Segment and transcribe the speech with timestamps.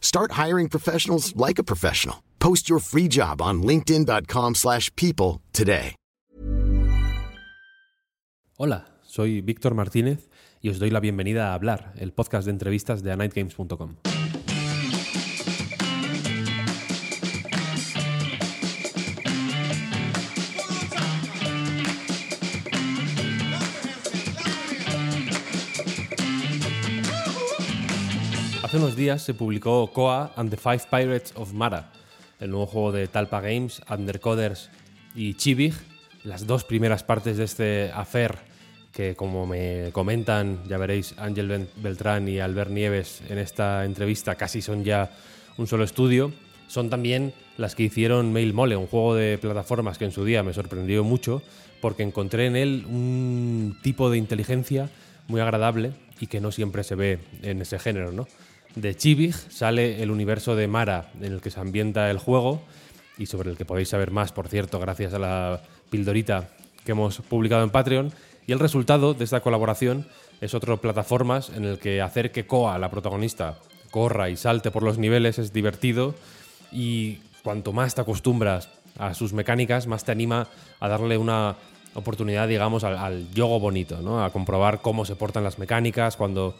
[0.00, 2.16] Start hiring professionals like a professional.
[2.40, 5.94] Post your free job on linkedin.com/people today.
[8.62, 10.28] Hola, soy Víctor Martínez
[10.60, 14.09] y os doy la bienvenida a Hablar, el podcast de entrevistas de anightgames.com.
[28.70, 31.90] Hace unos días se publicó Koa and the Five Pirates of Mara,
[32.38, 34.70] el nuevo juego de Talpa Games, Undercoders
[35.12, 35.74] y Chibig,
[36.22, 38.36] las dos primeras partes de este affair
[38.92, 44.62] que como me comentan, ya veréis Ángel Beltrán y Albert Nieves en esta entrevista, casi
[44.62, 45.10] son ya
[45.58, 46.32] un solo estudio,
[46.68, 50.44] son también las que hicieron Mail Mole, un juego de plataformas que en su día
[50.44, 51.42] me sorprendió mucho
[51.80, 54.88] porque encontré en él un tipo de inteligencia
[55.26, 58.28] muy agradable y que no siempre se ve en ese género, ¿no?
[58.76, 62.62] De Chibig sale el universo de Mara en el que se ambienta el juego
[63.18, 66.50] y sobre el que podéis saber más, por cierto, gracias a la pildorita
[66.84, 68.12] que hemos publicado en Patreon.
[68.46, 70.06] Y el resultado de esta colaboración
[70.40, 73.58] es otro plataformas en el que hacer que Koa, la protagonista,
[73.90, 76.14] corra y salte por los niveles es divertido
[76.72, 80.48] y cuanto más te acostumbras a sus mecánicas, más te anima
[80.78, 81.56] a darle una
[81.94, 84.24] oportunidad, digamos, al, al yogo bonito, ¿no?
[84.24, 86.54] A comprobar cómo se portan las mecánicas cuando,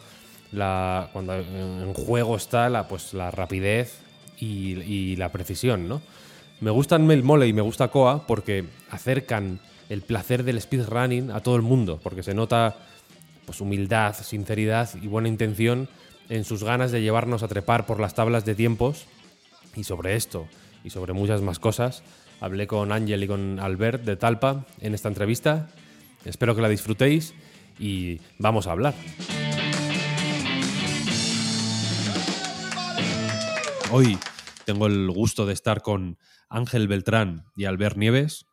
[0.52, 4.00] la, cuando en juego está la, pues, la rapidez
[4.38, 6.00] y, la precisión, ¿no?
[6.60, 11.40] Me gustan Mel Mole y me gusta Koa porque acercan el placer del speedrunning a
[11.40, 12.76] todo el mundo, porque se nota
[13.46, 15.88] pues humildad, sinceridad y buena intención
[16.28, 19.06] en sus ganas de llevarnos a trepar por las tablas de tiempos.
[19.74, 20.46] Y sobre esto
[20.84, 22.02] y sobre muchas más cosas,
[22.40, 25.68] hablé con Ángel y con Albert de Talpa en esta entrevista.
[26.24, 27.34] Espero que la disfrutéis
[27.78, 28.94] y vamos a hablar.
[33.92, 34.16] Hoy
[34.66, 36.16] tengo el gusto de estar con
[36.48, 38.46] Ángel Beltrán y Albert Nieves,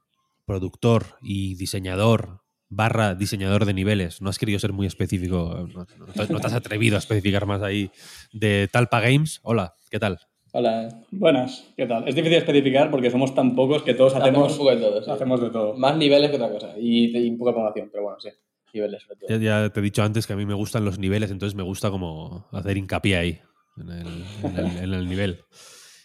[0.46, 4.20] productor y diseñador barra diseñador de niveles.
[4.20, 7.46] No has querido ser muy específico, no, no te, no te has atrevido a especificar
[7.46, 7.92] más ahí
[8.34, 9.40] de Talpa Games.
[9.44, 10.18] Hola, ¿qué tal?
[10.54, 12.08] Hola, buenas, ¿qué tal?
[12.08, 15.04] Es difícil especificar porque somos tan pocos que todos hacemos, un poco de todo.
[15.04, 15.12] sí.
[15.12, 15.76] hacemos de todo.
[15.76, 16.74] Más niveles que otra cosa.
[16.80, 18.30] Y, y poca programación, pero bueno, sí.
[18.74, 19.30] Niveles sobre todo.
[19.30, 21.64] Ya, ya te he dicho antes que a mí me gustan los niveles, entonces me
[21.64, 23.40] gusta como hacer hincapié ahí,
[23.80, 25.44] en el, nivel.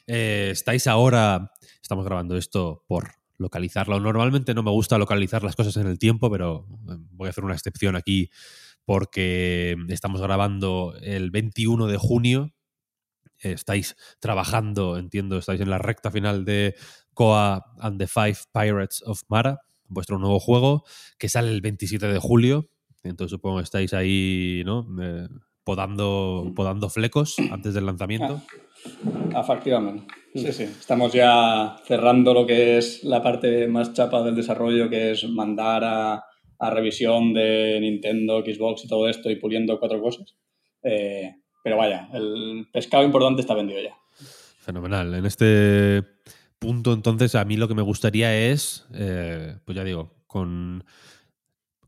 [0.07, 4.01] Eh, estáis ahora, estamos grabando esto por localizarlo.
[4.01, 7.45] Normalmente no me gusta localizar las cosas en el tiempo, pero eh, voy a hacer
[7.45, 8.31] una excepción aquí
[8.85, 12.55] porque estamos grabando el 21 de junio.
[13.39, 16.77] Estáis trabajando, entiendo, estáis en la recta final de
[17.15, 20.85] Koa and the Five Pirates of Mara, vuestro nuevo juego,
[21.19, 22.71] que sale el 27 de julio.
[23.03, 24.87] Entonces supongo que estáis ahí, ¿no?
[25.01, 25.29] Eh,
[25.65, 28.43] podando, podando flecos antes del lanzamiento.
[29.35, 30.07] Efectivamente.
[30.35, 30.65] Sí, sí.
[30.65, 35.85] Estamos ya cerrando lo que es la parte más chapa del desarrollo, que es mandar
[35.85, 36.25] a,
[36.59, 40.37] a revisión de Nintendo, Xbox y todo esto y puliendo cuatro cosas.
[40.83, 43.97] Eh, pero vaya, el pescado importante está vendido ya.
[44.61, 45.15] Fenomenal.
[45.15, 46.03] En este
[46.59, 50.85] punto, entonces, a mí lo que me gustaría es, eh, pues ya digo, con,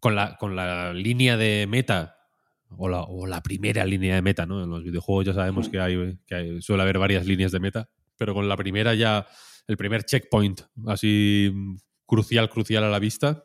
[0.00, 2.13] con, la, con la línea de meta,
[2.78, 4.62] o la, primera línea de meta, ¿no?
[4.62, 7.88] En los videojuegos ya sabemos que, hay, que suele haber varias líneas de meta.
[8.16, 9.26] pero con la primera ya,
[9.66, 11.52] el primer checkpoint así
[12.06, 13.44] crucial, crucial a la vista,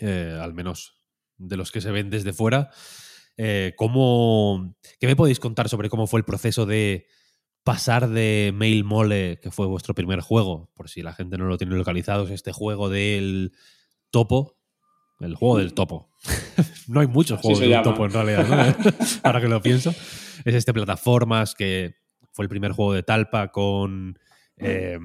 [0.00, 1.02] eh, al menos
[1.38, 2.70] de los que se ven desde fuera.
[3.36, 7.06] Eh, ¿cómo, ¿Qué me podéis contar sobre cómo fue el proceso de
[7.66, 11.58] pasar de Mail Mole, que fue vuestro primer juego, por si la gente no lo
[11.58, 13.52] tiene localizado, es este juego del
[14.10, 14.55] topo,
[15.20, 16.10] el juego del topo.
[16.88, 18.94] no hay muchos juegos del topo en realidad, ¿no?
[19.22, 19.90] ahora que lo pienso.
[20.44, 21.96] Es este plataformas que
[22.32, 24.18] fue el primer juego de Talpa con
[24.58, 24.98] eh,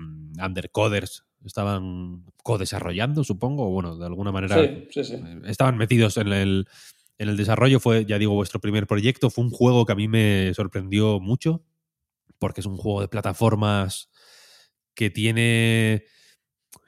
[0.44, 1.26] Undercoders.
[1.46, 5.16] Estaban co-desarrollando, supongo, bueno, de alguna manera sí, sí, sí.
[5.46, 6.68] Estaban metidos en el,
[7.18, 7.80] en el desarrollo.
[7.80, 9.30] Fue, ya digo, vuestro primer proyecto.
[9.30, 11.64] Fue un juego que a mí me sorprendió mucho
[12.42, 14.10] porque es un juego de plataformas
[14.96, 16.06] que tiene.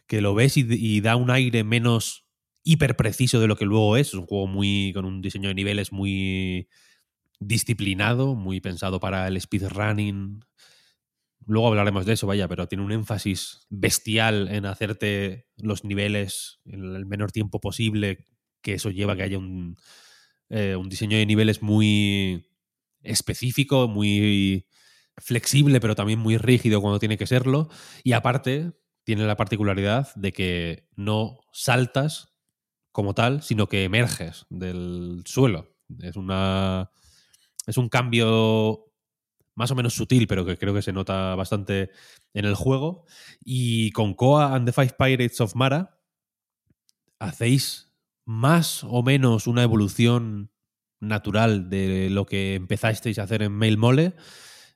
[0.07, 2.22] que lo ves y, da un aire menos
[2.63, 4.09] hiper preciso de lo que luego es.
[4.09, 4.91] Es un juego muy.
[4.93, 6.67] con un diseño de niveles muy
[7.39, 10.43] disciplinado, muy pensado para el speedrunning.
[11.45, 16.95] Luego hablaremos de eso, vaya, pero tiene un énfasis bestial en hacerte los niveles en
[16.95, 18.25] el menor tiempo posible,
[18.61, 19.75] que eso lleva a que haya un,
[20.49, 22.47] eh, un diseño de niveles muy
[23.01, 24.67] específico, muy
[25.17, 27.69] flexible, pero también muy rígido cuando tiene que serlo.
[28.05, 28.71] Y aparte,
[29.03, 32.32] tiene la particularidad de que no saltas
[32.93, 35.75] como tal, sino que emerges del suelo.
[35.99, 36.89] Es una.
[37.67, 38.85] Es un cambio
[39.55, 41.91] más o menos sutil, pero que creo que se nota bastante
[42.33, 43.05] en el juego.
[43.43, 45.99] Y con Koa and the Five Pirates of Mara
[47.19, 47.93] hacéis
[48.25, 50.51] más o menos una evolución
[51.01, 54.15] natural de lo que empezasteis a hacer en Mail Mole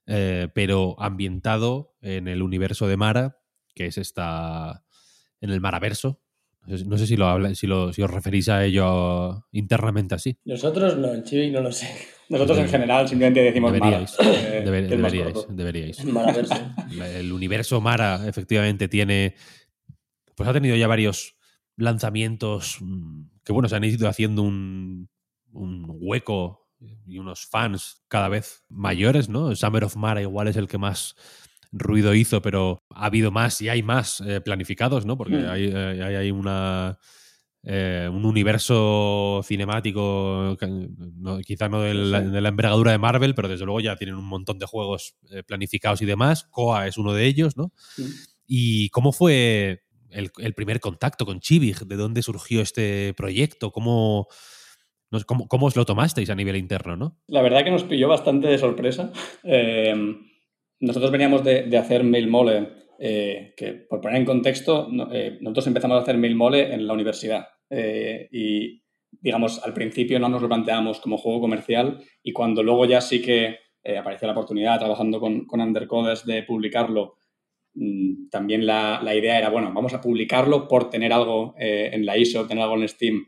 [0.10, 3.42] eh, pero ambientado en el universo de Mara,
[3.76, 4.86] que es esta.
[5.42, 6.22] en el Maraverso.
[6.68, 10.38] No sé si lo habla, si, lo, si os referís a ello internamente así.
[10.44, 11.88] Nosotros no, en Chibi no lo sé.
[12.30, 14.32] Nosotros en general simplemente decimos deberíais, Mara.
[14.38, 16.00] Eh, deberíais, deberíais.
[17.16, 19.36] El universo Mara efectivamente tiene.
[20.36, 21.38] Pues ha tenido ya varios
[21.78, 25.10] lanzamientos mm, que, bueno, se han ido haciendo un,
[25.54, 29.56] un hueco y unos fans cada vez mayores, ¿no?
[29.56, 31.16] Summer of Mara igual es el que más
[31.72, 35.18] ruido hizo, pero ha habido más y hay más eh, planificados, ¿no?
[35.18, 35.50] Porque Hmm.
[35.50, 36.98] hay, eh, hay, hay una,
[37.64, 40.56] eh, un universo cinemático,
[41.18, 44.58] no- quizá no de la envergadura de Marvel, pero desde luego ya tienen un montón
[44.60, 45.16] de juegos
[45.46, 46.46] planificados y demás.
[46.52, 47.72] Koa es uno de ellos, ¿no?
[48.46, 51.80] ¿Y cómo fue el, el primer contacto con Chibig?
[51.86, 53.72] ¿De dónde surgió este proyecto?
[53.72, 54.28] ¿Cómo,
[55.12, 57.18] no cómo, cómo os lo tomasteis a nivel interno, no?
[57.28, 59.12] La verdad que nos pilló bastante de sorpresa.
[59.44, 59.94] Eh,
[60.80, 62.70] nosotros veníamos de, de hacer Mail Mole,
[63.00, 66.88] eh, que por poner en contexto, no- eh, nosotros empezamos a hacer Mail Mole en
[66.88, 67.48] la universidad.
[67.70, 68.82] Eh, y,
[69.12, 73.22] digamos, al principio no nos lo planteamos como juego comercial y cuando luego ya sí
[73.22, 77.16] que eh, apareció la oportunidad trabajando con, con Undercoders de publicarlo,
[77.76, 82.06] mm, también la, la idea era, bueno, vamos a publicarlo por tener algo eh, en
[82.06, 83.26] la ISO, tener algo en Steam,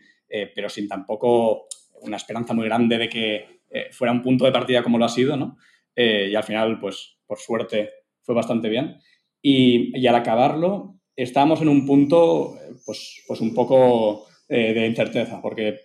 [0.53, 1.65] pero sin tampoco
[2.03, 3.45] una esperanza muy grande de que
[3.91, 5.57] fuera un punto de partida como lo ha sido, ¿no?
[5.95, 7.91] Y al final, pues, por suerte,
[8.23, 8.97] fue bastante bien.
[9.41, 14.87] Y, y al acabarlo, estábamos en un punto, eh, pues, pues un poco eh, de
[14.87, 15.79] incerteza, porque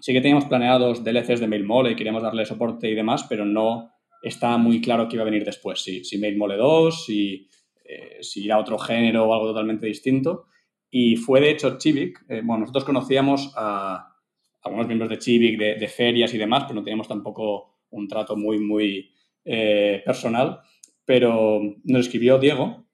[0.00, 3.90] sí que teníamos planeados DLCs de MailMole y queríamos darle soporte y demás, pero no
[4.22, 5.82] estaba muy claro qué iba a venir después.
[5.82, 7.46] Si, si MailMole 2, si,
[7.84, 10.46] eh, si ir a otro género o algo totalmente distinto.
[10.90, 12.24] Y fue de hecho Chivik.
[12.30, 14.14] eh, bueno, nosotros conocíamos a
[14.62, 18.36] algunos miembros de Chivik de, de ferias y demás, pero no teníamos tampoco un trato
[18.36, 19.10] muy, muy
[19.44, 20.60] eh, personal.
[21.08, 22.84] Pero nos escribió Diego,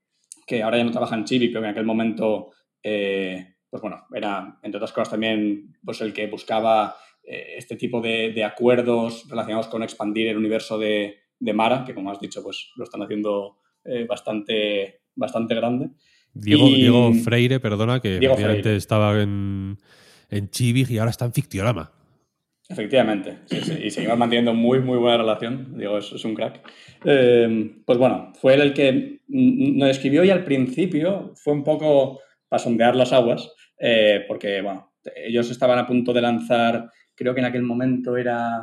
[0.47, 4.05] que ahora ya no trabaja en Chivik, pero que en aquel momento, eh, pues bueno,
[4.15, 6.95] era, entre otras cosas, también pues el que buscaba
[7.25, 11.93] eh, este tipo de, de acuerdos relacionados con expandir el universo de, de Mara, que
[11.93, 15.89] como has dicho, pues lo están haciendo eh, bastante, bastante grande.
[16.33, 18.77] Diego, Y- Diego Freire, perdona, que Diego Freire.
[18.77, 19.77] estaba en,
[20.31, 21.91] en Chibig y ahora está en Fictiorama.
[22.69, 25.77] Efectivamente, sí, sí, y seguimos manteniendo muy, muy buena relación.
[25.77, 26.63] Digo, es, un crack.
[27.05, 32.21] Eh, pues bueno, fue él el que nos escribió y al principio fue un poco
[32.49, 37.41] para sondear las aguas, eh, porque bueno, ellos estaban a punto de lanzar, creo que
[37.41, 38.61] en aquel momento era,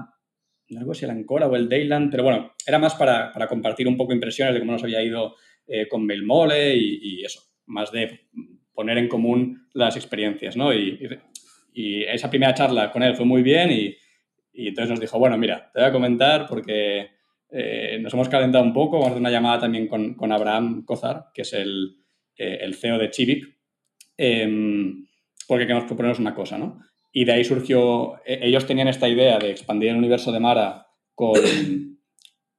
[0.69, 3.87] no recuerdo si el Ancora o el Dayland, pero bueno, era más para, para compartir
[3.87, 5.35] un poco impresiones de cómo nos había ido
[5.67, 8.21] eh, con Mailmole y, y eso, más de
[8.73, 10.73] poner en común las experiencias, ¿no?
[10.73, 11.07] Y,
[11.73, 13.97] y esa primera charla con él fue muy bien y,
[14.53, 17.09] entonces nos dijo, bueno, mira, te voy a comentar porque
[17.49, 20.83] eh, nos hemos calentado un poco, vamos a hacer una llamada también con, con Abraham
[20.83, 21.97] Cozar, que es el,
[22.37, 23.45] eh, el CEO de Chivik,
[24.17, 25.05] em,
[25.47, 26.79] porque queremos proponernos una cosa, ¿no?
[27.13, 30.87] Y de ahí surgió, e- ellos tenían esta idea de expandir el universo de Mara
[31.15, 31.33] con,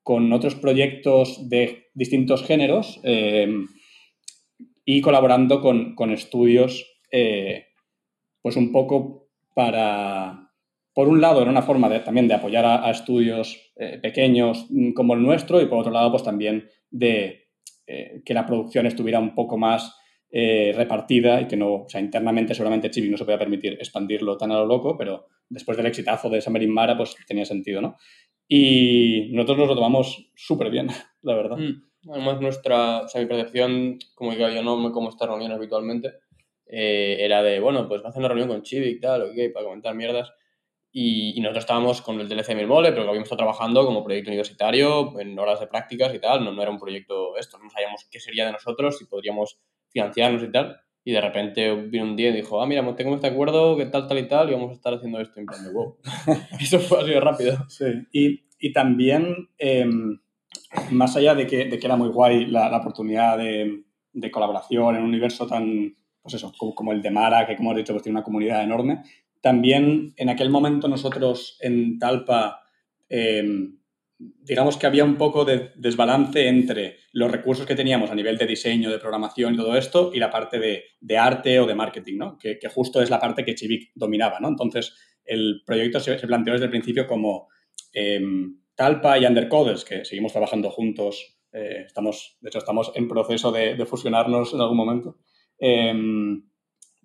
[0.03, 3.01] con otros proyectos de distintos géneros
[4.85, 6.87] y colaborando con, estudios,
[8.43, 10.51] pues un poco para,
[10.93, 13.73] por un lado, era una forma de, también de apoyar a, estudios
[14.03, 17.39] pequeños mm, como el nuestro y por otro lado, pues también de
[18.25, 19.95] que la producción estuviera un poco más
[20.35, 24.39] eh, repartida y que no, o sea, internamente seguramente Chibi no se podía permitir expandirlo
[24.39, 27.99] tan a lo loco, pero después del exitazo de Samarin Mara, pues tenía sentido, ¿no?
[28.49, 30.87] Y nosotros nos lo tomamos súper bien,
[31.21, 31.59] la verdad.
[31.59, 32.11] Mm.
[32.11, 36.13] Además, nuestra, o sea, mi percepción, como digo, yo no como estas reuniones habitualmente,
[36.67, 39.53] eh, era de, bueno, pues va a hacer una reunión con Chibi y tal, ok,
[39.53, 40.33] para comentar mierdas.
[40.95, 44.31] Y, nosotros estábamos con el DLC Mil Mole, pero que habíamos estado trabajando como proyecto
[44.31, 48.07] universitario, en horas de prácticas y tal, no, no era un proyecto esto, no sabíamos
[48.11, 50.77] qué sería de nosotros, si podríamos financiarnos y tal.
[51.05, 54.07] Y de repente vino un día y dijo, ah, mira, tengo este acuerdo, que tal,
[54.07, 55.97] tal y tal, y vamos a estar haciendo esto en plan de wow.
[56.61, 57.57] Eso fue así de rápido.
[57.69, 57.87] Sí.
[58.13, 60.21] Y, y también, em,
[60.91, 64.95] más allá de que, de que, era muy guay la, la oportunidad de, de, colaboración
[64.95, 67.93] en un universo tan, pues eso, como, como, el de Mara, que como has dicho,
[67.93, 69.03] pues tiene una comunidad enorme,
[69.41, 72.61] también en aquel momento nosotros en Talpa
[73.09, 73.45] eh,
[74.43, 78.47] digamos que había un poco de desbalance entre los recursos que teníamos a nivel de
[78.47, 82.39] diseño, de programación y todo esto, y la parte de, arte o de marketing, ¿no?
[82.39, 84.49] Que, justo es la parte que Chivik dominaba, ¿no?
[84.49, 87.49] Entonces, el proyecto se, planteó desde el principio como
[87.93, 93.53] em, Talpa y Undercoders, que seguimos trabajando juntos, eh, estamos, de hecho, estamos en proceso
[93.53, 95.19] de, fusionarnos en algún momento.
[95.65, 96.43] Em,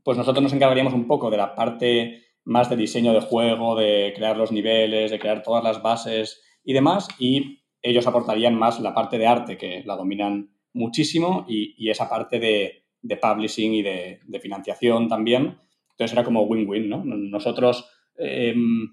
[0.03, 4.13] pues nosotros nos encargaríamos un poco de la parte más de diseño de juego, de
[4.15, 8.95] crear los niveles, de crear todas las bases y demás, y ellos aportarían más la
[8.95, 12.83] parte de arte, que la dominan muchísimo, y, esa parte de,
[13.21, 15.59] publishing y de, financiación también.
[15.91, 17.03] Entonces era como win-win, ¿no?
[17.05, 17.87] Nosotros
[18.17, 18.89] em,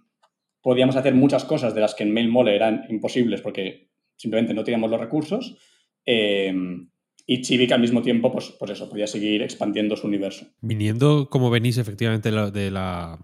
[0.61, 4.91] podíamos hacer muchas cosas de las que en MailMole eran imposibles porque simplemente no teníamos
[4.91, 5.57] los recursos.
[6.05, 6.91] Em,
[7.27, 10.47] y Chivik al mismo tiempo, pues, pues eso, podía seguir expandiendo su universo.
[10.61, 13.19] Viniendo como venís efectivamente de la,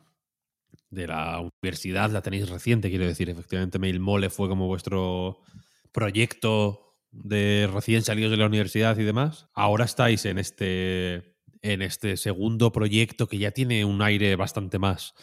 [0.90, 3.28] de la universidad, la tenéis reciente, quiero decir.
[3.28, 5.40] Efectivamente, Mail Mole fue como vuestro
[5.92, 9.48] proyecto de recién salidos de la universidad y demás.
[9.54, 15.14] Ahora estáis en este, en este segundo proyecto que ya tiene un aire bastante más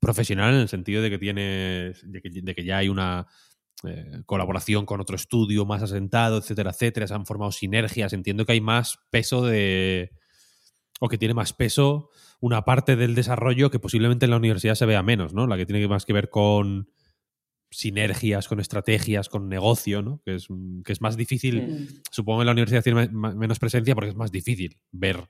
[0.00, 3.26] profesional en el sentido de que tiene de que, ya hay una
[3.84, 7.06] eh, colaboración con otro estudio más asentado, etcétera, etcétera.
[7.06, 8.12] Se han formado sinergias.
[8.12, 10.12] Entiendo que hay más peso de
[11.00, 14.86] o que tiene más peso una parte del desarrollo que posiblemente en la universidad se
[14.86, 15.46] vea menos, ¿no?
[15.46, 16.90] La que tiene más que ver con
[17.70, 20.22] sinergias, con estrategias, con negocio, ¿no?
[20.24, 20.48] Que es,
[20.84, 22.02] que es más difícil.
[22.10, 25.28] Supongo que en la universidad tiene menos presencia porque es más difícil ver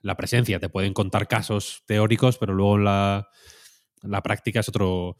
[0.00, 0.60] la presencia.
[0.60, 3.28] Te pueden contar casos teóricos, pero luego la,
[4.02, 5.16] la práctica es otro,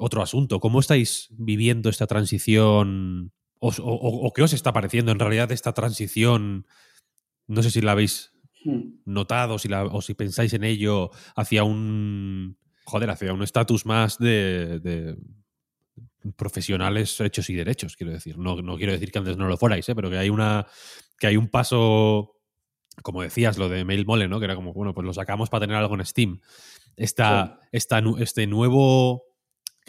[0.00, 0.58] otro asunto.
[0.58, 3.32] ¿Cómo estáis viviendo esta transición?
[3.58, 6.66] O, o, qué os está pareciendo en realidad esta transición?
[7.46, 8.32] No sé si la habéis
[8.64, 9.00] Hmm.
[9.06, 15.16] notado si o si pensáis en ello hacia un joder, hacia un estatus más de,
[16.36, 18.36] profesionales hechos y derechos, quiero decir.
[18.36, 19.94] No, no, quiero decir que antes no lo fuerais, ¿eh?
[19.94, 20.66] pero que hay una
[21.18, 22.36] que hay un paso,
[23.02, 24.38] como decías, lo de Mail Mole, ¿no?
[24.38, 26.40] Que era como, bueno, pues lo sacamos para tener algo en Steam.
[26.96, 29.24] Esta, este nuevo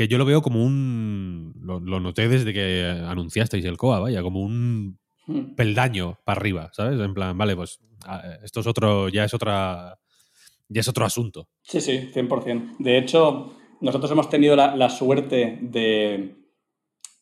[0.01, 1.53] que yo lo veo como un.
[1.62, 5.55] Lo, lo, noté desde que anunciasteis el COA, vaya, como un Hmm.
[5.55, 7.00] peldaño para arriba, ¿sabes?
[7.00, 10.00] En plan, vale, pues ah, esto es otro, ya es otra,
[10.67, 11.48] ya es otro asunto.
[11.62, 12.77] Sí, sí, 100%.
[12.79, 16.36] De hecho, nosotros hemos tenido la, suerte de,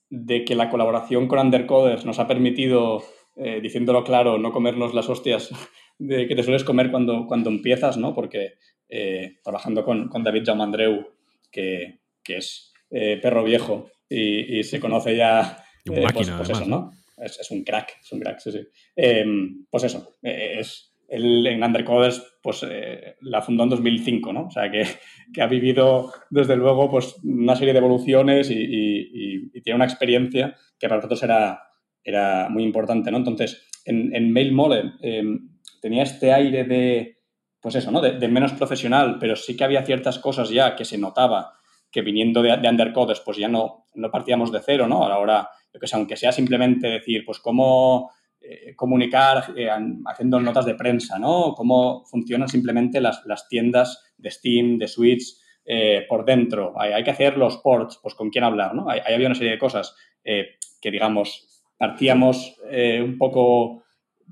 [0.09, 3.03] de, que la colaboración con Undercoders nos ha permitido,
[3.35, 5.51] eh, diciéndolo claro, no comernos las hostias
[5.99, 8.15] de que te sueles comer cuando, cuando empiezas, ¿no?
[8.15, 8.53] Porque
[8.87, 11.05] eh, trabajando con, con David Jaumandreu,
[11.51, 15.63] que, que es eh, perro viejo y, se conoce ya...
[15.85, 16.91] Pues, máquina, pues eso, ¿no?
[17.17, 18.59] es, un crack, es un crack, sí, sí.
[18.95, 24.47] Em, pues eso, eh, es, él en Undercoders pues, eh, la fundó en 2005, ¿no?
[24.47, 24.83] O sea, que,
[25.33, 30.55] que, ha vivido, desde luego, pues, una serie de evoluciones y, y, tiene una experiencia
[30.79, 31.61] que para nosotros era,
[32.03, 33.17] era muy importante, ¿no?
[33.17, 35.49] Entonces, en, en Mail Mole em,
[35.81, 37.19] tenía este aire de,
[37.61, 38.01] pues eso, ¿no?
[38.01, 41.58] De, menos profesional, pero sí que había ciertas cosas ya que se notaba
[41.91, 45.03] que viniendo de, de Undercoders, pues ya no, no partíamos de cero, ¿no?
[45.03, 49.69] Ahora que aunque sea simplemente decir, pues cómo eh, comunicar eh,
[50.05, 51.53] haciendo notas de prensa, ¿no?
[51.55, 56.73] Cómo funcionan simplemente las, tiendas de Steam, de Switch, eh, por dentro.
[56.79, 58.89] Hay, que hacer los ports, pues con quién hablar, ¿no?
[58.89, 62.55] Ahí, había una serie de cosas que, digamos, partíamos
[63.01, 63.83] un poco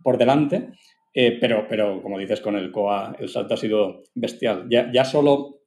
[0.04, 0.70] por delante,
[1.14, 4.68] pero, pero, como dices, con el COA el salto ha sido bestial.
[4.70, 5.62] Ya, ya solo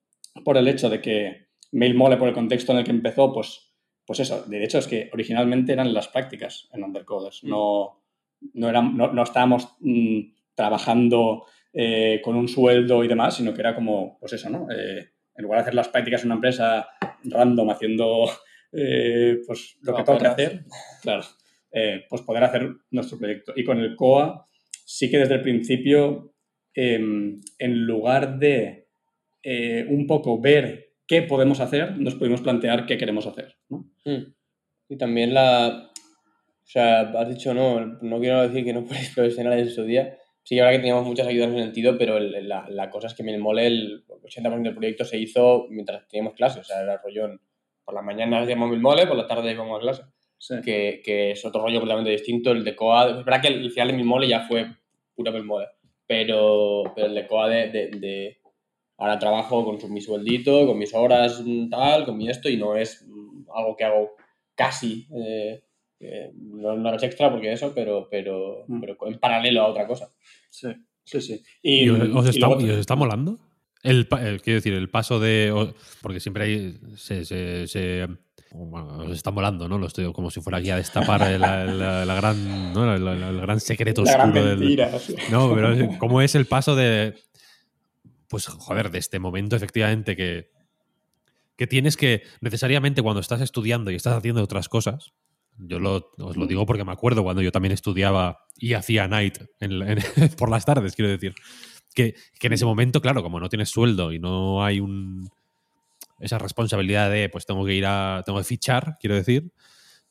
[0.44, 3.70] por el hecho de que MailMole, por el contexto en el que empezó, pues
[4.10, 7.48] pues eso, de hecho es que originalmente eran las prácticas en Undercoders, mm.
[7.48, 8.02] no,
[8.54, 14.18] no, no, estábamos mm, trabajando eh, con un sueldo y demás, sino que era como,
[14.18, 14.66] pues eso, ¿no?
[14.68, 16.88] Eh, en lugar de hacer las prácticas en una empresa
[17.22, 18.24] random haciendo
[18.72, 20.64] eh, pues lo que tengo que hacer,
[21.02, 21.22] claro,
[22.08, 23.52] pues poder hacer nuestro proyecto.
[23.54, 24.44] Y con el COA
[24.84, 26.34] sí que desde el principio,
[26.74, 28.88] em, en lugar de
[29.88, 33.56] un poco ver qué podemos hacer, nos pudimos plantear qué queremos hacer.
[33.68, 33.84] ¿no?
[34.04, 34.32] Mm.
[34.88, 35.90] Y también la...
[35.92, 40.16] O sea, has dicho, no, no quiero decir que no fuerais profesionales en su día,
[40.42, 43.22] Sí, ahora que teníamos muchas ayudas en ese sentido, pero la, la, cosa es que
[43.22, 47.40] Milmole, el 80% del proyecto se hizo mientras teníamos clases, o sea, era rollón.
[47.84, 50.02] Por la mañana hacíamos Milmole, por la tarde íbamos a clase.
[50.64, 52.52] Que, que, es otro rollo completamente distinto.
[52.52, 54.66] El de COA, es verdad que el final de Milmole ya fue
[55.14, 55.66] puro Milmole,
[56.06, 58.39] pero, pero el de COA de, de,
[59.00, 63.04] ahora trabajo con mi sueldito, con mis horas tal, con mi esto, y no es
[63.52, 64.10] algo que hago
[64.54, 65.08] casi.
[65.16, 65.62] Eh,
[66.34, 68.80] no, no es extra porque eso, pero, pero, mm.
[68.80, 70.10] pero en paralelo a otra cosa.
[70.50, 70.68] Sí,
[71.02, 71.42] sí, sí.
[71.62, 73.38] ¿Y, os, está, molando?
[73.82, 75.72] El, quiero decir, el paso de.
[76.02, 76.78] Porque siempre hay.
[76.96, 78.06] Se, se,
[78.52, 79.78] bueno, os está molando, ¿no?
[79.78, 81.64] Lo estoy como si fuera aquí a destapar la,
[82.04, 82.94] la, gran, ¿no?
[82.94, 84.76] el gran secreto oscuro del.
[85.30, 87.14] No, pero ¿cómo es el paso de.
[88.30, 90.50] Pues, joder, de este momento, efectivamente, que.
[91.56, 95.12] Que tienes que necesariamente cuando estás estudiando y estás haciendo otras cosas,
[95.58, 99.38] yo lo, os lo digo porque me acuerdo cuando yo también estudiaba y hacía night
[100.38, 101.34] por las tardes, quiero decir.
[101.94, 105.28] Que, en ese momento, claro, como no tienes sueldo y no hay un
[106.20, 108.22] esa responsabilidad de pues tengo que ir a.
[108.24, 109.52] tengo que fichar, quiero decir,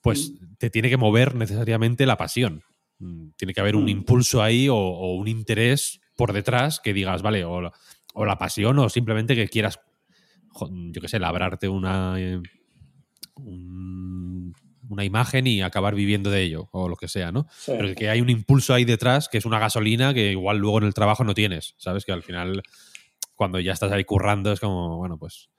[0.01, 2.63] pues te tiene que mover necesariamente la pasión.
[2.99, 3.89] Mm, tiene que haber un mm.
[3.89, 7.71] impulso ahí o, un interés por detrás que digas, vale, o
[8.19, 9.79] o la pasión o simplemente que quieras,
[10.59, 12.15] yo qué sé, labrarte una.
[12.19, 12.41] Eh,
[14.89, 17.47] una imagen y acabar viviendo de ello, o lo que sea, ¿no?
[17.65, 20.85] Pero que hay un impulso ahí detrás que es una gasolina que igual luego en
[20.85, 22.05] el trabajo no tienes, ¿sabes?
[22.05, 22.63] Que al final,
[23.35, 25.49] cuando ya estás ahí currando, es como, bueno, pues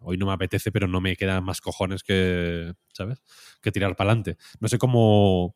[0.00, 3.22] hoy no me apetece, pero no me quedan más cojones que, ¿sabes?
[3.62, 4.36] Que tirar para adelante.
[4.58, 5.54] No sé cómo...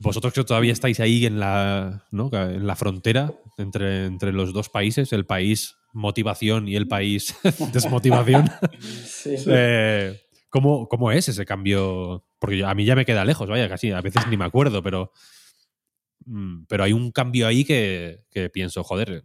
[0.00, 2.28] Vosotros que todavía estáis ahí en la, ¿no?
[2.32, 7.34] en la frontera entre, entre los dos países, el país motivación y el país
[7.72, 8.50] desmotivación.
[8.80, 12.24] sí, eh, ¿Cómo, es ese cambio?
[12.38, 15.10] Porque a mí ya me queda lejos, vaya, casi a veces ni me acuerdo, pero,
[16.26, 19.24] mm, pero hay un cambio ahí que, pienso, joder,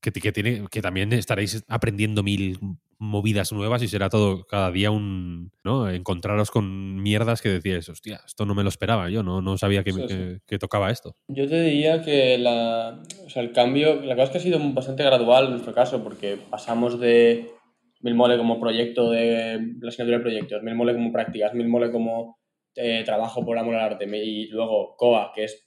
[0.00, 2.58] que, tiene, que también estaréis aprendiendo mil
[3.00, 5.50] movidas nuevas y será todo cada día un.
[5.64, 5.90] ¿no?
[5.90, 9.82] Encontraros con mierdas que decías, hostia, esto no me lo esperaba, yo no, no sabía
[9.82, 11.16] que, que, tocaba esto.
[11.26, 14.60] Yo te diría que la, o sea, el cambio, la cosa es que ha sido
[14.72, 17.50] bastante gradual en nuestro caso, porque pasamos de
[18.02, 22.38] Milmole como proyecto de la asignatura de proyectos, Milmole como prácticas, Milmole como
[22.76, 25.66] eh, trabajo por amor al arte y luego COA, que es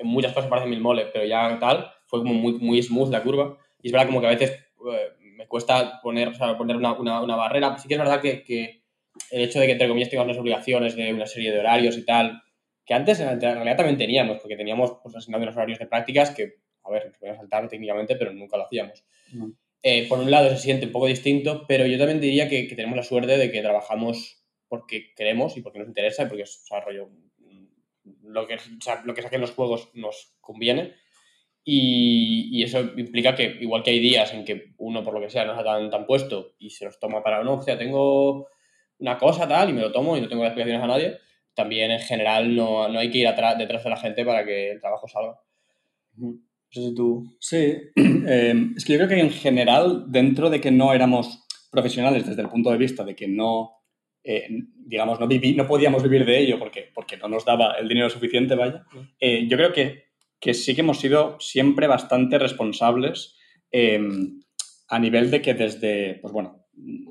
[0.00, 3.58] en muchas cosas parece Milmole, pero ya tal, fue como muy, muy smooth la curva.
[3.82, 6.92] Y es verdad como que a veces eh, me cuesta poner, o sea, poner una,
[6.92, 7.78] una, una, barrera.
[7.78, 8.82] Sí que es verdad que, que,
[9.30, 12.04] el hecho de que entre comillas tengamos las obligaciones de una serie de horarios y
[12.04, 12.42] tal,
[12.84, 16.56] que antes en realidad también teníamos, porque teníamos pues, asignado unos horarios de prácticas que,
[16.84, 19.02] a ver, que saltar técnicamente, pero nunca lo hacíamos.
[19.82, 22.96] Eh, por un lado se siente un poco distinto, pero yo también diría que, tenemos
[22.96, 27.08] la suerte de que trabajamos porque queremos y porque nos interesa y porque es rollo,
[27.38, 27.66] mm,
[28.24, 28.58] lo que,
[29.04, 30.94] lo que saquen los juegos nos conviene.
[31.72, 35.44] Y, eso implica que, igual que hay días en que uno, por lo que sea,
[35.44, 38.48] no está tan, tan puesto y se los toma para, no, o sea, tengo
[38.98, 41.18] una cosa tal y me lo tomo y no tengo explicaciones a nadie,
[41.54, 44.72] también en general no, no hay que ir atrás, detrás de la gente para que
[44.72, 45.38] el trabajo salga.
[47.38, 52.26] Sí, em, es que yo creo que en general, dentro de que no éramos profesionales
[52.26, 53.70] desde el punto de vista de que no,
[54.24, 57.86] eh, digamos, no, viví, no podíamos vivir de ello porque, porque no nos daba el
[57.86, 58.84] dinero suficiente, vaya,
[59.20, 60.09] eh, yo creo que,
[60.40, 63.36] que, sí que hemos sido siempre bastante responsables
[63.70, 64.40] em,
[64.88, 66.66] a nivel de que desde, pues bueno,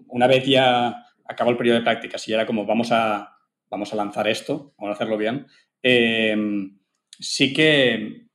[0.07, 3.37] una vez ya acabó el periodo de prácticas y era como vamos a,
[3.69, 5.47] vamos a lanzar esto, vamos a hacerlo bien,
[5.81, 6.79] em,
[7.19, 8.29] sí que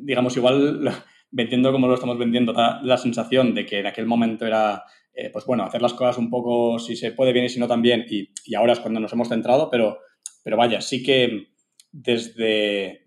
[0.00, 0.90] digamos, igual
[1.30, 5.30] vendiendo como lo estamos vendiendo, da la sensación de que en aquel momento era, eh,
[5.30, 8.06] pues bueno, hacer las cosas un poco, si se puede bien y si no también,
[8.08, 9.98] y, y ahora es cuando nos hemos centrado, pero,
[10.42, 11.48] pero vaya, sí que
[11.90, 13.03] desde,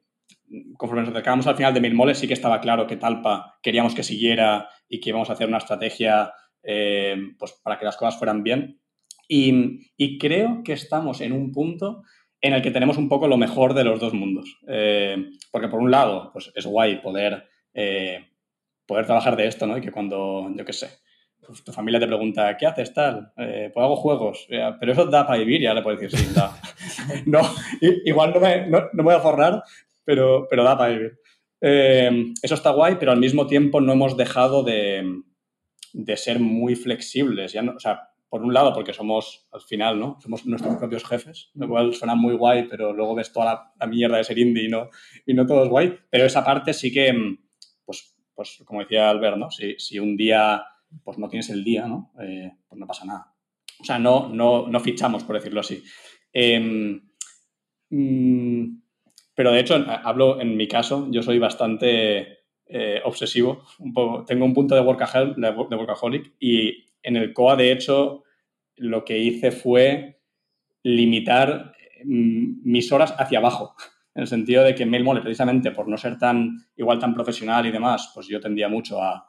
[0.78, 3.94] conforme nos acercábamos al final de Mil Moles, sí que estaba claro que Talpa queríamos
[3.94, 6.34] que siguiera y que íbamos a hacer una estrategia
[6.64, 8.80] eh, pues para que las cosas fueran bien.
[9.28, 12.04] Y, creo que estamos en un punto
[12.40, 14.58] en el que tenemos un poco lo mejor de los dos mundos.
[14.68, 18.26] Eh, porque por un lado, pues es guay poder, eh,
[18.86, 19.78] poder trabajar de esto, ¿no?
[19.78, 20.90] Y que cuando, yo qué sé,
[21.46, 23.32] pues, tu familia te pregunta, ¿qué haces tal?
[23.38, 24.48] Eh, pues hago juegos.
[24.48, 26.58] Pero eso da para vivir, ya le puedes decir, sí, da.
[27.26, 27.42] no,
[28.06, 29.64] igual no me, no, me voy a forrar,
[30.08, 31.20] pero, pero da para vivir.
[31.60, 35.22] Eh, eso está guay, pero al mismo tiempo no hemos dejado de,
[35.91, 37.52] de ser muy flexibles.
[37.52, 40.17] Ya no, o sea, por un lado, porque somos, al final, ¿no?
[40.22, 44.15] Somos nuestros propios jefes, lo cual suena muy guay, pero luego ves toda la, mierda
[44.15, 44.89] de ser indie y no,
[45.26, 46.00] y no todo es guay.
[46.10, 47.13] Pero esa parte sí que,
[47.84, 49.52] pues, pues como decía Albert, ¿no?
[49.52, 50.63] Si, si un día
[51.04, 52.13] pues no tienes el día, ¿no?
[52.22, 53.34] Eh, pues no pasa nada.
[53.82, 55.84] O sea, no, no, no fichamos, por decirlo así.
[56.32, 57.02] Em,
[57.89, 58.87] mm,
[59.38, 63.62] pero de hecho, hablo en mi caso, yo soy bastante eh, obsesivo,
[64.26, 68.23] tengo un punto de workaholic, de workaholic y en el COA, de hecho,
[68.78, 70.21] lo que hice fue
[70.82, 71.71] limitar
[72.04, 73.76] mm, mis horas hacia abajo,
[74.15, 77.71] en el sentido de que MailMole, precisamente por no ser tan igual tan profesional y
[77.71, 79.23] demás, pues yo tendía mucho a,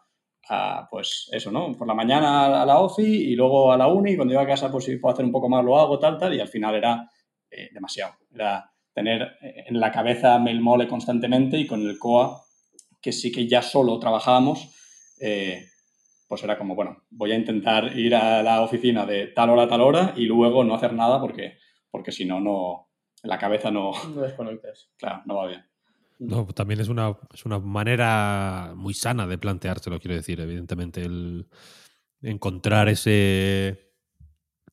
[0.91, 1.77] pues eso, ¿no?
[1.77, 4.47] Por la mañana a la OFI y luego a la uni, y cuando iba a
[4.47, 6.75] casa, pues si puedo hacer un poco más, lo hago, tal, tal, y al final
[6.77, 7.11] era
[7.51, 8.15] eh, demasiado.
[8.35, 12.43] Era tener en la cabeza MailMole constantemente y con el COA,
[13.01, 14.75] que sí que ya solo trabajábamos,
[15.21, 15.67] eh,
[16.27, 19.69] pues era como, bueno, voy a intentar ir a la oficina de tal hora a
[19.69, 21.59] tal hora y luego no hacer nada porque,
[21.93, 22.89] porque si no, no,
[23.23, 23.93] la cabeza no...
[24.15, 24.91] No desconectas.
[24.99, 25.65] Claro, no va bien.
[26.19, 31.47] No, también es una, es una manera muy sana de planteárselo, quiero decir, evidentemente, el
[32.21, 33.93] encontrar ese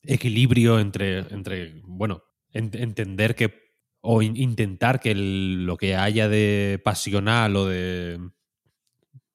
[0.02, 3.65] equilibrio entre, entre bueno, entender que,
[4.08, 8.20] o intentar que lo que haya de pasional o de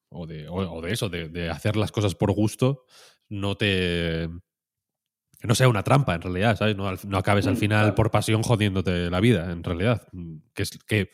[0.09, 2.85] o de, o, de eso, de, hacer las cosas por gusto,
[3.29, 4.29] no te.
[5.39, 6.75] Que no sea una trampa, en realidad, ¿sabes?
[6.75, 10.07] No, no acabes al mm, final por pasión jodiéndote la vida, en realidad.
[10.53, 11.09] Que, es, que,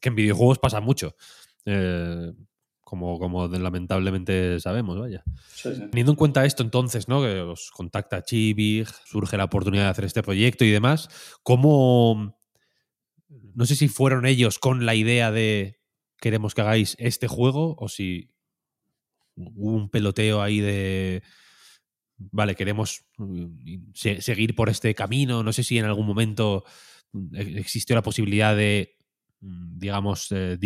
[0.00, 1.16] que en videojuegos pasa mucho.
[1.64, 2.32] Eh,
[2.80, 5.24] como, como lamentablemente sabemos, vaya.
[5.62, 7.22] Teniendo en cuenta esto, entonces, ¿no?
[7.22, 11.08] Que os contacta Chibig, surge la oportunidad de hacer este proyecto y demás,
[11.42, 12.36] ¿cómo.
[13.54, 15.80] No sé si fueron ellos con la idea de
[16.20, 18.30] queremos que hagáis este juego o si
[19.36, 21.22] hubo un peloteo ahí de,
[22.16, 25.42] vale, queremos mm, seguir por este camino.
[25.42, 26.64] No sé si en algún momento
[27.12, 28.96] mm, e-, existió la posibilidad de,
[29.40, 30.56] mm, digamos, eh,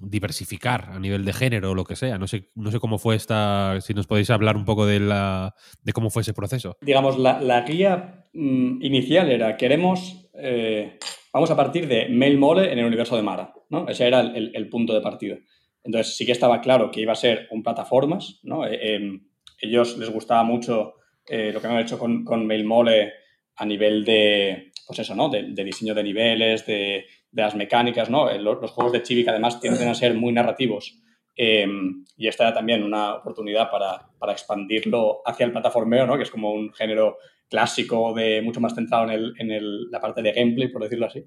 [0.00, 2.18] diversificar a nivel de género o lo que sea.
[2.18, 5.54] No sé, no sé cómo fue esta, si nos podéis hablar un poco de, la,
[5.82, 6.76] de cómo fue ese proceso.
[6.80, 10.30] Digamos, la, guía inicial era, queremos...
[10.34, 10.98] Eh,
[11.32, 13.88] vamos a partir de Mail Mole en el universo de Mara, ¿no?
[13.88, 15.36] Ese era el, punto de partida.
[15.84, 18.66] Entonces sí que estaba claro que iba a ser un plataformas, ¿no?
[18.66, 19.28] Eh, em,
[19.60, 20.94] ellos les gustaba mucho
[21.26, 23.12] eh, lo que han hecho con, con MailMole
[23.56, 25.28] a nivel de, pues eso, ¿no?
[25.28, 28.30] De, diseño de niveles, de, las mecánicas, ¿no?
[28.30, 30.98] Eh, los, juegos de Chibic además tienden a ser muy narrativos
[31.38, 36.16] em, y esta era también una oportunidad para, para, expandirlo hacia el plataformeo, ¿no?
[36.16, 37.16] Que es como un género
[37.48, 41.24] clásico, de mucho más centrado en, el, la parte de gameplay, por decirlo así.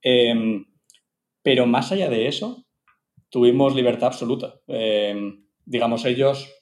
[0.00, 0.64] Em,
[1.42, 2.64] pero más allá de eso,
[3.30, 4.54] tuvimos libertad absoluta.
[4.68, 6.54] Em, digamos, ellos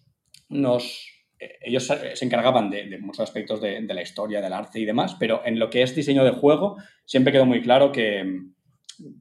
[0.48, 1.12] nos...
[1.38, 5.59] Ellos se encargaban de, muchos aspectos de, la historia, del arte y demás, pero en
[5.59, 8.24] lo que es diseño de juego siempre quedó muy claro que,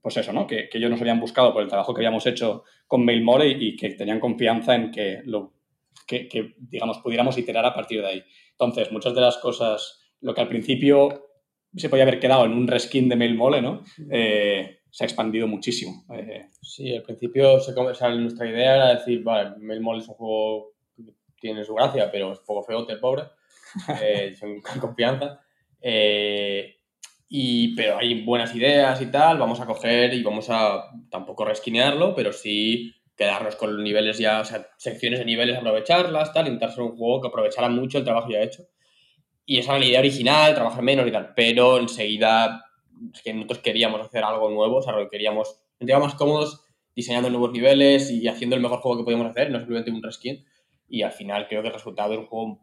[0.02, 0.48] pues eso, ¿no?
[0.48, 3.76] Que, ellos nos habían buscado por el trabajo que habíamos hecho con MailMore y, y
[3.76, 5.54] que tenían confianza en que, lo,
[6.08, 8.24] que, que, digamos, pudiéramos iterar a partir de ahí.
[8.52, 11.26] Entonces, muchas de las cosas, lo que al principio
[11.76, 13.84] se podía haber quedado en un reskin de MailMole, ¿no?
[14.10, 16.06] Eh, se ha expandido muchísimo.
[16.14, 20.16] Eh, sí, al principio se, o sea, nuestra idea era decir, vale, MailMole es un
[20.16, 23.24] juego que tiene su gracia, pero es un poco feo, el pobre,
[24.02, 25.42] eh, con confianza.
[27.28, 32.16] Y, pero hay buenas ideas y tal, vamos a coger y vamos a tampoco reskinearlo,
[32.16, 36.72] pero sí quedarnos con los niveles ya, o sea, secciones de niveles, aprovecharlas, tal, intentar
[36.72, 38.68] ser un juego que aprovechara mucho el trabajo ya hecho.
[39.46, 42.66] Y esa era la idea original, trabajar menos y tal, pero enseguida
[43.14, 47.52] es que nosotros queríamos hacer algo nuevo, o sea, queríamos, nos más cómodos diseñando nuevos
[47.52, 50.46] niveles y haciendo el mejor juego que podíamos hacer, no simplemente un reskin.
[50.88, 52.60] Y al final creo que el resultado es un juego,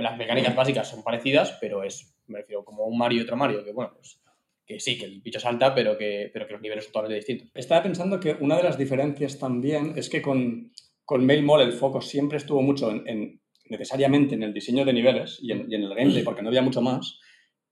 [0.00, 3.64] las mecánicas básicas son parecidas, pero es, me refiero, como un Mario y otro Mario,
[3.64, 4.20] que bueno, pues
[4.66, 7.50] que sí, que el bicho salta, pero que, pero que los niveles son totalmente distintos.
[7.54, 10.72] Estaba pensando que una de las diferencias también es que con,
[11.04, 15.52] con MailMole el foco siempre estuvo mucho en, necesariamente en el diseño de niveles y
[15.52, 17.18] en, el gameplay, porque no había mucho más.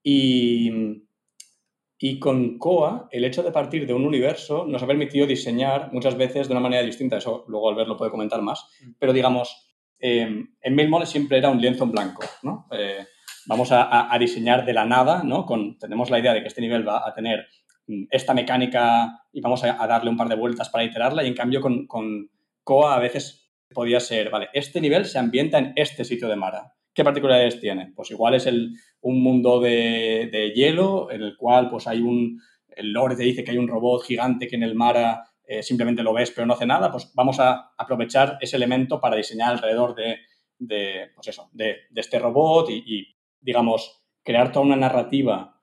[0.02, 0.70] Y,
[1.98, 6.16] y con Coa, el hecho de partir de un universo nos ha permitido diseñar muchas
[6.16, 7.16] veces de una manera distinta.
[7.16, 8.66] Eso luego Albert lo puede comentar más.
[8.82, 8.90] Mm.
[8.98, 12.66] Pero digamos, eh, en MailMole siempre era un lienzo en blanco, ¿no?
[12.72, 13.06] Eh,
[13.46, 15.46] vamos a, diseñar de la nada, ¿no?
[15.78, 17.46] Tenemos la idea de que este nivel va a tener
[17.86, 21.34] mm, esta mecánica y vamos a, darle un par de vueltas para iterarla y en
[21.34, 22.30] cambio con, con
[22.64, 26.74] Coa a veces podía ser, vale, este nivel se ambienta en este sitio de Mara.
[26.94, 27.92] ¿Qué particularidades tiene?
[27.96, 32.40] Pues igual es el, un mundo de, de, hielo en el cual pues hay un,
[32.68, 36.02] el lore te dice que hay un robot gigante que en el Mara eh, simplemente
[36.02, 39.94] lo ves pero no hace nada, pues vamos a aprovechar ese elemento para diseñar alrededor
[39.94, 40.18] de,
[40.62, 43.11] de pues eso, de, este robot y,
[43.42, 45.60] digamos, crear toda una narrativa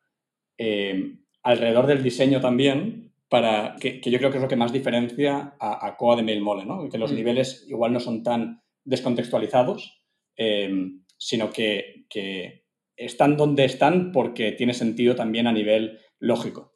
[0.58, 4.74] eh, alrededor del diseño también para que, que, yo creo que es lo que más
[4.74, 6.90] diferencia a, a Coa de Mailmole, ¿no?
[6.90, 7.16] Que los mm.
[7.16, 10.02] niveles igual no son tan descontextualizados,
[10.36, 10.70] eh,
[11.18, 12.66] sino que, que,
[12.98, 16.74] están donde están porque tiene sentido también a nivel lógico.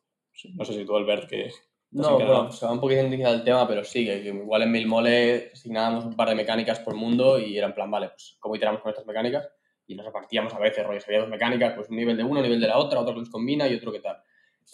[0.54, 1.52] No sé si tú, Albert, que...
[1.92, 6.06] No, bueno, se va un poquito del tema, pero sí, que, igual en Mailmole asignábamos
[6.06, 8.90] un par de mecánicas por mundo y era en plan, vale, pues cómo iteramos con
[8.90, 9.50] estas mecánicas
[9.88, 12.44] y nos repartíamos a veces, rollos, había dos mecánicas, pues un nivel de uno, un
[12.44, 14.18] nivel de la otra, otro que los combina y otro que tal,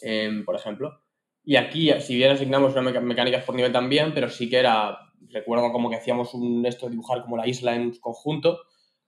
[0.02, 1.02] eh, por ejemplo.
[1.44, 5.72] Y aquí, si bien asignamos una mecánicas por nivel también, pero sí que era, recuerdo
[5.72, 8.60] como que hacíamos un esto de dibujar como la isla en conjunto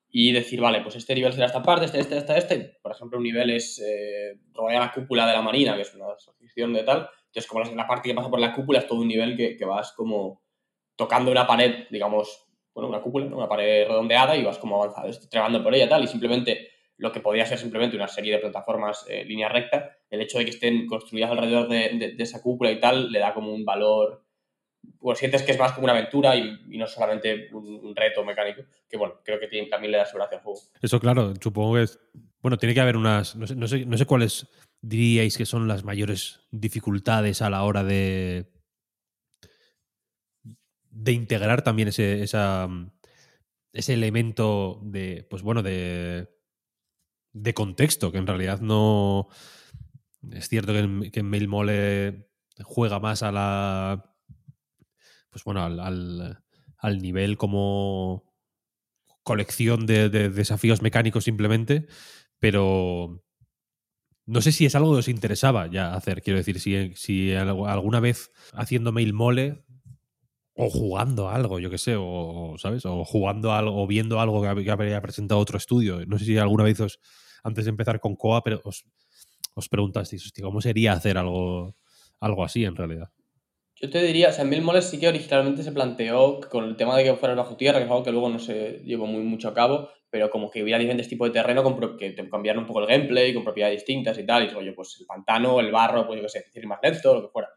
[0.10, 2.78] y decir, vale, pues este nivel será esta parte, este, este, este, este.
[2.82, 6.08] Por ejemplo, un nivel es eh, rodear la cúpula de la marina, que es una
[6.14, 7.10] asociación de tal.
[7.28, 9.56] Entonces, como la, la, parte que pasa por la cúpula es todo un nivel que,
[9.56, 10.42] que vas como
[10.98, 15.64] tocando una pared, digamos, bueno, una cúpula, una pared redondeada y vas como avanzando, trabando
[15.64, 19.26] por ella tal, y simplemente lo que podría ser simplemente una serie de plataformas eh,
[19.26, 23.12] línea recta, el hecho de que estén construidas alrededor de, de, esa cúpula y tal,
[23.12, 24.24] le da como un valor,
[25.00, 28.98] pues sientes que es más como una aventura y, no solamente un, reto mecánico, que
[28.98, 30.60] bueno, creo que también le da gracia al juego.
[30.80, 32.00] Eso claro, supongo que es,
[32.42, 34.48] bueno, tiene que haber unas, no sé, no sé, no sé cuáles
[34.82, 38.46] diríais que son las mayores dificultades a la hora de
[40.92, 42.70] de integrar también ese, esa,
[43.74, 46.30] ese elemento de, pues bueno, de,
[47.34, 49.30] de contexto, que en realidad no...
[50.30, 52.30] Es cierto que que en Mail Mole
[52.64, 54.16] juega más a la...
[55.32, 56.44] Pues bueno, al, al,
[56.78, 58.32] al nivel como
[59.24, 61.88] colección de, de, desafíos mecánicos simplemente,
[62.40, 63.24] pero
[64.26, 68.00] no sé si es algo que os interesaba ya hacer, quiero decir, si, si alguna
[68.00, 69.64] vez haciendo Mail Mole
[70.56, 72.86] o jugando algo, yo que sé, o, ¿sabes?
[72.86, 76.06] O jugando algo, o viendo algo que, habría presentado otro estudio.
[76.06, 77.00] No sé si alguna vez os,
[77.44, 78.86] antes de empezar con Coa, pero os,
[79.56, 81.76] os preguntasteis, ¿cómo sería hacer algo,
[82.20, 83.10] algo así en realidad?
[83.76, 86.96] Yo te diría, o sea, Mil Moles sí que originalmente se planteó con el tema
[86.96, 89.48] de que fuera bajo tierra, que es algo que luego no se llevó muy mucho
[89.48, 92.68] a cabo, pero como que hubiera diferentes tipos de terreno con que te cambiaran un
[92.68, 95.72] poco el gameplay, con propiedades distintas y tal, y digo yo, pues el pantano, el
[95.72, 97.50] barro, pues yo qué sé, decir más lento, lo que fuera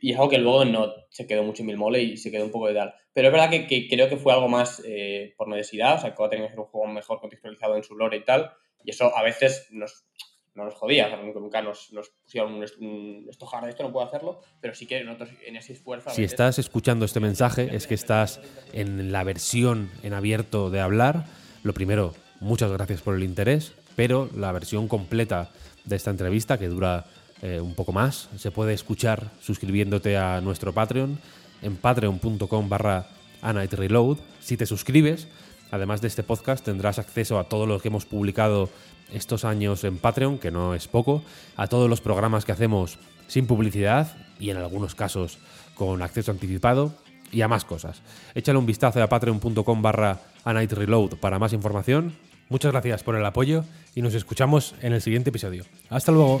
[0.00, 2.44] y es algo que luego no se quedó mucho en mil mole y se quedó
[2.44, 2.94] un poco de tal.
[3.12, 6.14] Pero es verdad que, que creo que fue algo más eh, por necesidad, o sea,
[6.14, 8.52] que va a tener que ser un juego mejor contextualizado en su lore y tal,
[8.84, 10.04] y eso a veces nos,
[10.54, 13.92] no nos jodía, o sea, nunca, nos, nos, pusieron un, un esto hard, esto no
[13.92, 16.10] puedo hacerlo, pero sí que nosotros en ese esfuerzo...
[16.10, 18.40] Si estás escuchando este mensaje es que estás
[18.72, 21.24] en la versión en abierto de hablar.
[21.62, 25.50] Lo primero, muchas gracias por el interés, pero la versión completa
[25.84, 27.06] de esta entrevista, que dura
[27.42, 28.28] eh, un poco más.
[28.36, 31.18] Se puede escuchar suscribiéndote a nuestro Patreon
[31.62, 33.06] en patreon.com barra
[33.42, 34.18] Reload.
[34.40, 35.28] Si te suscribes,
[35.70, 38.68] además de este podcast, tendrás acceso a todo lo que hemos publicado
[39.12, 41.22] estos años en Patreon, que no es poco,
[41.56, 45.38] a todos los programas que hacemos sin publicidad y en algunos casos
[45.74, 46.94] con acceso anticipado
[47.32, 48.02] y a más cosas.
[48.34, 52.16] Échale un vistazo a patreon.com barra Reload para más información.
[52.48, 55.64] Muchas gracias por el apoyo y nos escuchamos en el siguiente episodio.
[55.88, 56.40] Hasta luego.